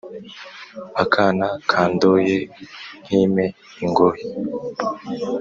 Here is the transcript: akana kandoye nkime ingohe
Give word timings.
akana 1.03 1.47
kandoye 1.69 2.37
nkime 3.05 3.45
ingohe 3.83 4.23